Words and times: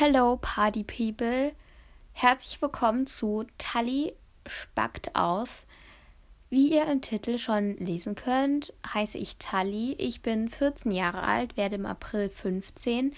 Hello 0.00 0.38
Party 0.40 0.84
People. 0.84 1.52
Herzlich 2.12 2.62
willkommen 2.62 3.08
zu 3.08 3.44
Tali 3.58 4.14
spackt 4.46 5.16
aus. 5.16 5.66
Wie 6.50 6.72
ihr 6.72 6.86
im 6.86 7.00
Titel 7.00 7.36
schon 7.36 7.76
lesen 7.78 8.14
könnt, 8.14 8.72
heiße 8.94 9.18
ich 9.18 9.38
Tali. 9.38 9.94
Ich 9.94 10.22
bin 10.22 10.50
14 10.50 10.92
Jahre 10.92 11.24
alt, 11.24 11.56
werde 11.56 11.74
im 11.74 11.84
April 11.84 12.30
15, 12.30 13.12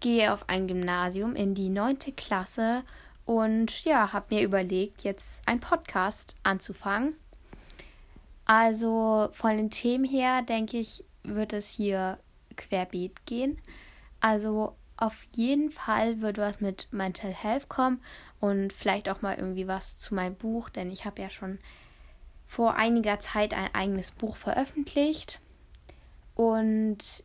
gehe 0.00 0.30
auf 0.30 0.46
ein 0.50 0.68
Gymnasium 0.68 1.34
in 1.36 1.54
die 1.54 1.70
9. 1.70 1.96
Klasse 2.18 2.82
und 3.24 3.82
ja, 3.86 4.12
habe 4.12 4.34
mir 4.34 4.42
überlegt, 4.42 5.04
jetzt 5.04 5.40
einen 5.48 5.60
Podcast 5.60 6.34
anzufangen. 6.42 7.14
Also 8.44 9.30
von 9.32 9.56
den 9.56 9.70
Themen 9.70 10.04
her, 10.04 10.42
denke 10.42 10.76
ich, 10.76 11.02
wird 11.22 11.54
es 11.54 11.70
hier 11.70 12.18
querbeet 12.58 13.24
gehen. 13.24 13.58
Also 14.20 14.76
auf 15.00 15.24
jeden 15.32 15.70
Fall 15.70 16.20
wird 16.20 16.38
was 16.38 16.60
mit 16.60 16.88
Mental 16.92 17.32
Health 17.32 17.68
kommen 17.68 18.00
und 18.38 18.72
vielleicht 18.72 19.08
auch 19.08 19.22
mal 19.22 19.36
irgendwie 19.36 19.66
was 19.66 19.98
zu 19.98 20.14
meinem 20.14 20.34
Buch, 20.36 20.68
denn 20.68 20.90
ich 20.90 21.04
habe 21.04 21.22
ja 21.22 21.30
schon 21.30 21.58
vor 22.46 22.74
einiger 22.74 23.18
Zeit 23.18 23.54
ein 23.54 23.74
eigenes 23.74 24.12
Buch 24.12 24.36
veröffentlicht. 24.36 25.40
Und 26.34 27.24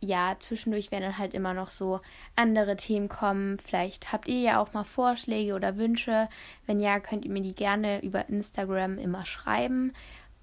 ja, 0.00 0.36
zwischendurch 0.38 0.90
werden 0.90 1.04
dann 1.04 1.18
halt 1.18 1.34
immer 1.34 1.54
noch 1.54 1.70
so 1.70 2.00
andere 2.36 2.76
Themen 2.76 3.08
kommen. 3.08 3.58
Vielleicht 3.58 4.12
habt 4.12 4.28
ihr 4.28 4.40
ja 4.40 4.60
auch 4.60 4.72
mal 4.72 4.84
Vorschläge 4.84 5.54
oder 5.54 5.76
Wünsche. 5.76 6.28
Wenn 6.66 6.80
ja, 6.80 7.00
könnt 7.00 7.24
ihr 7.24 7.30
mir 7.30 7.42
die 7.42 7.54
gerne 7.54 8.02
über 8.02 8.28
Instagram 8.28 8.98
immer 8.98 9.24
schreiben. 9.24 9.92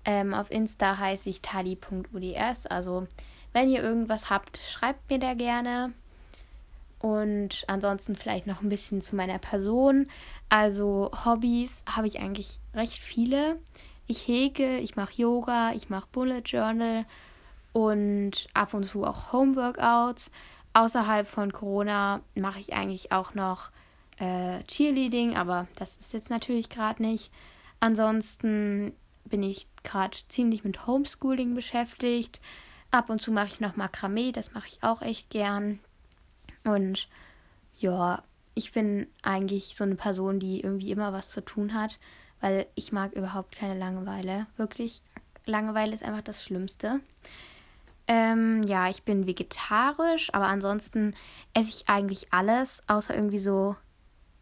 Ähm, 0.04 0.34
auf 0.34 0.52
Insta 0.52 0.98
heiße 0.98 1.30
ich 1.30 1.42
tali.uds. 1.42 2.66
Also, 2.68 3.08
wenn 3.54 3.70
ihr 3.70 3.84
irgendwas 3.84 4.30
habt, 4.30 4.58
schreibt 4.58 5.10
mir 5.10 5.20
da 5.20 5.34
gerne. 5.34 5.94
Und 7.02 7.64
ansonsten 7.68 8.16
vielleicht 8.16 8.46
noch 8.46 8.62
ein 8.62 8.70
bisschen 8.70 9.02
zu 9.02 9.16
meiner 9.16 9.40
Person. 9.40 10.08
Also 10.50 11.10
Hobbys 11.26 11.84
habe 11.88 12.06
ich 12.06 12.20
eigentlich 12.20 12.60
recht 12.76 13.02
viele. 13.02 13.60
Ich 14.06 14.28
hege, 14.28 14.78
ich 14.78 14.96
mache 14.96 15.14
Yoga, 15.20 15.72
ich 15.74 15.90
mache 15.90 16.08
Bullet 16.12 16.42
Journal 16.46 17.06
und 17.74 18.48
ab 18.54 18.76
und 18.76 18.84
zu 18.84 19.04
auch 19.04 19.34
Homeworkouts. 19.34 20.30
Außerhalb 20.74 21.28
von 21.28 21.52
Corona 21.52 22.22
mache 22.36 22.60
ich 22.60 22.74
eigentlich 22.74 23.12
auch 23.12 23.34
noch 23.34 23.72
äh, 24.20 24.64
Cheerleading, 24.66 25.36
aber 25.36 25.68
das 25.76 25.98
ist 25.98 26.14
jetzt 26.14 26.30
natürlich 26.30 26.70
gerade 26.70 27.02
nicht. 27.02 27.32
Ansonsten 27.80 28.94
bin 29.26 29.42
ich 29.42 29.68
gerade 29.84 30.18
ziemlich 30.30 30.64
mit 30.64 30.86
Homeschooling 30.86 31.56
beschäftigt. 31.56 32.40
Ab 32.92 33.10
und 33.10 33.22
zu 33.22 33.32
mache 33.32 33.48
ich 33.48 33.60
noch 33.60 33.76
Makramee, 33.76 34.32
das 34.32 34.54
mache 34.54 34.68
ich 34.68 34.84
auch 34.84 35.02
echt 35.02 35.32
gern. 35.32 35.80
Und 36.64 37.08
ja, 37.80 38.24
ich 38.54 38.72
bin 38.72 39.08
eigentlich 39.22 39.76
so 39.76 39.84
eine 39.84 39.96
Person, 39.96 40.40
die 40.40 40.62
irgendwie 40.62 40.92
immer 40.92 41.14
was 41.14 41.32
zu 41.32 41.42
tun 41.42 41.74
hat, 41.74 42.00
weil 42.40 42.68
ich 42.76 42.92
mag 42.92 43.14
überhaupt 43.14 43.56
keine 43.56 43.78
Langeweile. 43.78 44.48
Wirklich, 44.58 45.02
Langeweile 45.46 45.94
ist 45.94 46.04
einfach 46.04 46.22
das 46.22 46.44
Schlimmste. 46.44 47.00
Ähm, 48.08 48.64
ja, 48.64 48.90
ich 48.90 49.04
bin 49.04 49.28
vegetarisch, 49.28 50.34
aber 50.34 50.48
ansonsten 50.48 51.14
esse 51.54 51.70
ich 51.70 51.88
eigentlich 51.88 52.34
alles, 52.34 52.82
außer 52.88 53.16
irgendwie 53.16 53.40
so 53.40 53.76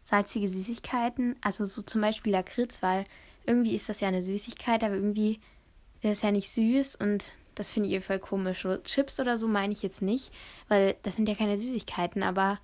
salzige 0.02 0.48
Süßigkeiten. 0.48 1.36
Also 1.40 1.64
so 1.66 1.82
zum 1.82 2.00
Beispiel 2.00 2.32
Lakritz, 2.32 2.82
weil 2.82 3.04
irgendwie 3.46 3.76
ist 3.76 3.88
das 3.88 4.00
ja 4.00 4.08
eine 4.08 4.22
Süßigkeit, 4.22 4.82
aber 4.82 4.94
irgendwie 4.94 5.40
ist 6.02 6.16
es 6.16 6.22
ja 6.22 6.32
nicht 6.32 6.50
süß 6.50 6.96
und 6.96 7.32
das 7.60 7.70
finde 7.70 7.90
ich 7.90 8.02
voll 8.02 8.18
komisch. 8.18 8.62
So 8.62 8.78
Chips 8.78 9.20
oder 9.20 9.36
so 9.36 9.46
meine 9.46 9.74
ich 9.74 9.82
jetzt 9.82 10.00
nicht, 10.00 10.32
weil 10.68 10.96
das 11.02 11.16
sind 11.16 11.28
ja 11.28 11.34
keine 11.34 11.58
Süßigkeiten, 11.58 12.22
aber 12.22 12.58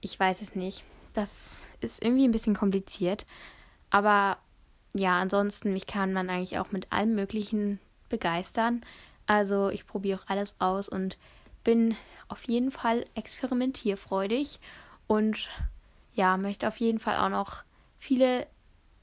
ich 0.00 0.18
weiß 0.18 0.40
es 0.40 0.54
nicht. 0.54 0.82
Das 1.12 1.64
ist 1.82 2.02
irgendwie 2.02 2.26
ein 2.26 2.30
bisschen 2.30 2.56
kompliziert. 2.56 3.26
Aber 3.90 4.38
ja, 4.94 5.20
ansonsten, 5.20 5.74
mich 5.74 5.86
kann 5.86 6.14
man 6.14 6.30
eigentlich 6.30 6.58
auch 6.58 6.72
mit 6.72 6.90
allem 6.90 7.14
Möglichen 7.14 7.80
begeistern. 8.08 8.80
Also 9.26 9.68
ich 9.68 9.86
probiere 9.86 10.18
auch 10.18 10.26
alles 10.26 10.54
aus 10.58 10.88
und 10.88 11.18
bin 11.62 11.94
auf 12.28 12.44
jeden 12.44 12.70
Fall 12.70 13.04
experimentierfreudig 13.14 14.58
und 15.06 15.50
ja, 16.14 16.38
möchte 16.38 16.66
auf 16.66 16.78
jeden 16.78 16.98
Fall 16.98 17.18
auch 17.18 17.28
noch 17.28 17.62
viele 17.98 18.46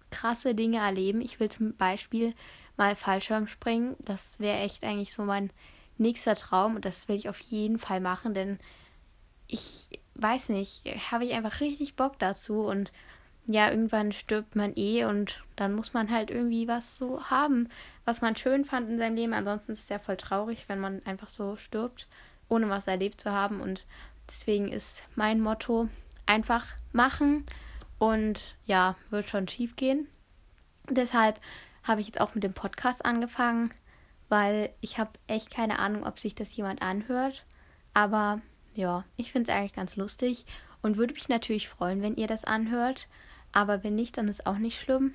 krasse 0.09 0.55
Dinge 0.55 0.79
erleben. 0.79 1.21
Ich 1.21 1.39
will 1.39 1.49
zum 1.49 1.75
Beispiel 1.75 2.33
mal 2.77 2.95
Fallschirm 2.95 3.47
springen. 3.47 3.95
Das 3.99 4.39
wäre 4.39 4.59
echt 4.59 4.83
eigentlich 4.83 5.13
so 5.13 5.23
mein 5.23 5.51
nächster 5.97 6.35
Traum 6.35 6.75
und 6.75 6.85
das 6.85 7.07
will 7.07 7.15
ich 7.15 7.29
auf 7.29 7.39
jeden 7.39 7.77
Fall 7.77 7.99
machen, 7.99 8.33
denn 8.33 8.59
ich 9.47 9.89
weiß 10.15 10.49
nicht, 10.49 10.83
habe 11.11 11.25
ich 11.25 11.33
einfach 11.33 11.59
richtig 11.59 11.95
Bock 11.95 12.17
dazu 12.19 12.61
und 12.61 12.91
ja, 13.47 13.69
irgendwann 13.69 14.11
stirbt 14.11 14.55
man 14.55 14.73
eh 14.75 15.03
und 15.05 15.43
dann 15.55 15.73
muss 15.73 15.93
man 15.93 16.11
halt 16.11 16.29
irgendwie 16.29 16.67
was 16.67 16.97
so 16.97 17.23
haben, 17.29 17.67
was 18.05 18.21
man 18.21 18.35
schön 18.35 18.65
fand 18.65 18.89
in 18.89 18.97
seinem 18.97 19.15
Leben. 19.15 19.33
Ansonsten 19.33 19.73
ist 19.73 19.83
es 19.83 19.89
ja 19.89 19.99
voll 19.99 20.17
traurig, 20.17 20.65
wenn 20.67 20.79
man 20.79 21.03
einfach 21.05 21.29
so 21.29 21.57
stirbt, 21.57 22.07
ohne 22.49 22.69
was 22.69 22.87
erlebt 22.87 23.19
zu 23.19 23.31
haben. 23.31 23.59
Und 23.59 23.85
deswegen 24.27 24.71
ist 24.71 25.03
mein 25.15 25.41
Motto 25.41 25.89
einfach 26.25 26.67
machen 26.93 27.45
und 27.97 28.55
ja, 28.65 28.95
wird 29.09 29.27
schon 29.27 29.47
schief 29.47 29.75
gehen. 29.75 30.07
Deshalb 30.89 31.39
habe 31.83 32.01
ich 32.01 32.07
jetzt 32.07 32.21
auch 32.21 32.35
mit 32.35 32.43
dem 32.43 32.53
Podcast 32.53 33.05
angefangen, 33.05 33.71
weil 34.29 34.71
ich 34.81 34.97
habe 34.97 35.11
echt 35.27 35.51
keine 35.51 35.79
Ahnung, 35.79 36.05
ob 36.05 36.19
sich 36.19 36.35
das 36.35 36.55
jemand 36.55 36.81
anhört. 36.81 37.45
Aber 37.93 38.41
ja, 38.73 39.03
ich 39.17 39.31
finde 39.31 39.51
es 39.51 39.57
eigentlich 39.57 39.73
ganz 39.73 39.95
lustig 39.95 40.45
und 40.81 40.97
würde 40.97 41.13
mich 41.13 41.29
natürlich 41.29 41.67
freuen, 41.67 42.01
wenn 42.01 42.15
ihr 42.15 42.27
das 42.27 42.45
anhört. 42.45 43.07
Aber 43.51 43.83
wenn 43.83 43.95
nicht, 43.95 44.17
dann 44.17 44.27
ist 44.27 44.45
auch 44.45 44.57
nicht 44.57 44.79
schlimm. 44.79 45.11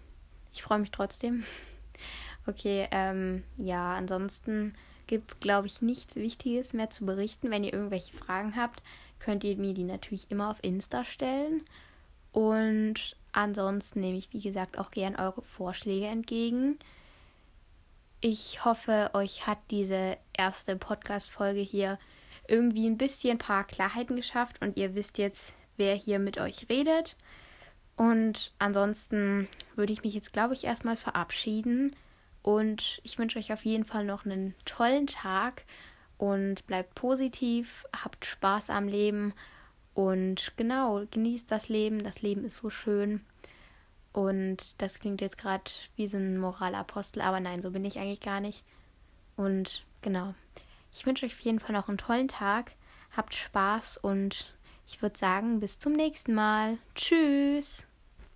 Ich 0.52 0.62
freue 0.62 0.78
mich 0.78 0.90
trotzdem. 0.90 1.44
Okay, 2.48 2.86
ähm, 2.92 3.42
ja, 3.56 3.94
ansonsten 3.94 4.76
gibt 5.08 5.32
es, 5.32 5.40
glaube 5.40 5.66
ich, 5.66 5.82
nichts 5.82 6.14
Wichtiges 6.14 6.74
mehr 6.74 6.90
zu 6.90 7.04
berichten. 7.04 7.50
Wenn 7.50 7.64
ihr 7.64 7.72
irgendwelche 7.72 8.16
Fragen 8.16 8.54
habt, 8.54 8.84
könnt 9.18 9.42
ihr 9.42 9.56
mir 9.56 9.74
die 9.74 9.82
natürlich 9.82 10.30
immer 10.30 10.50
auf 10.50 10.62
Insta 10.62 11.04
stellen. 11.04 11.62
Und 12.30 13.16
ansonsten 13.36 14.00
nehme 14.00 14.18
ich, 14.18 14.32
wie 14.32 14.40
gesagt, 14.40 14.78
auch 14.78 14.90
gern 14.90 15.16
eure 15.16 15.42
Vorschläge 15.42 16.06
entgegen. 16.06 16.78
Ich 18.20 18.64
hoffe, 18.64 19.10
euch 19.12 19.46
hat 19.46 19.58
diese 19.70 20.16
erste 20.36 20.76
Podcast-Folge 20.76 21.60
hier 21.60 21.98
irgendwie 22.48 22.88
ein 22.88 22.96
bisschen 22.96 23.32
ein 23.32 23.38
paar 23.38 23.64
Klarheiten 23.64 24.16
geschafft 24.16 24.62
und 24.62 24.76
ihr 24.76 24.94
wisst 24.94 25.18
jetzt, 25.18 25.54
wer 25.76 25.94
hier 25.94 26.18
mit 26.18 26.38
euch 26.38 26.68
redet. 26.70 27.16
Und 27.96 28.52
ansonsten 28.58 29.48
würde 29.74 29.92
ich 29.92 30.02
mich 30.02 30.14
jetzt, 30.14 30.32
glaube 30.32 30.54
ich, 30.54 30.64
erstmal 30.64 30.96
verabschieden. 30.96 31.94
Und 32.42 33.00
ich 33.04 33.18
wünsche 33.18 33.38
euch 33.38 33.52
auf 33.52 33.64
jeden 33.64 33.84
Fall 33.84 34.04
noch 34.04 34.24
einen 34.24 34.54
tollen 34.64 35.06
Tag 35.06 35.64
und 36.16 36.66
bleibt 36.66 36.94
positiv, 36.94 37.84
habt 37.92 38.24
Spaß 38.24 38.70
am 38.70 38.88
Leben 38.88 39.34
und 39.96 40.52
genau, 40.58 41.06
genießt 41.10 41.50
das 41.50 41.70
Leben. 41.70 42.04
Das 42.04 42.20
Leben 42.20 42.44
ist 42.44 42.58
so 42.58 42.68
schön. 42.68 43.24
Und 44.12 44.80
das 44.82 44.98
klingt 44.98 45.22
jetzt 45.22 45.38
gerade 45.38 45.64
wie 45.96 46.06
so 46.06 46.18
ein 46.18 46.36
Moralapostel, 46.36 47.22
aber 47.22 47.40
nein, 47.40 47.62
so 47.62 47.70
bin 47.70 47.82
ich 47.86 47.98
eigentlich 47.98 48.20
gar 48.20 48.40
nicht. 48.40 48.62
Und 49.36 49.86
genau. 50.02 50.34
Ich 50.92 51.06
wünsche 51.06 51.24
euch 51.24 51.32
auf 51.32 51.40
jeden 51.40 51.60
Fall 51.60 51.72
noch 51.72 51.88
einen 51.88 51.96
tollen 51.96 52.28
Tag. 52.28 52.72
Habt 53.16 53.34
Spaß 53.34 53.96
und 53.96 54.54
ich 54.86 55.00
würde 55.00 55.18
sagen, 55.18 55.60
bis 55.60 55.78
zum 55.78 55.94
nächsten 55.94 56.34
Mal. 56.34 56.76
Tschüss. 56.94 57.86